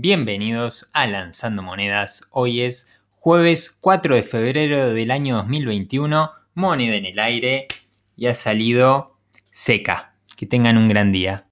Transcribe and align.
Bienvenidos 0.00 0.88
a 0.92 1.08
Lanzando 1.08 1.60
Monedas. 1.60 2.28
Hoy 2.30 2.60
es 2.60 2.88
jueves 3.16 3.76
4 3.80 4.14
de 4.14 4.22
febrero 4.22 4.90
del 4.94 5.10
año 5.10 5.38
2021. 5.38 6.30
Moneda 6.54 6.94
en 6.94 7.04
el 7.04 7.18
aire 7.18 7.66
y 8.16 8.28
ha 8.28 8.34
salido 8.34 9.16
seca. 9.50 10.14
Que 10.36 10.46
tengan 10.46 10.78
un 10.78 10.88
gran 10.88 11.10
día. 11.10 11.46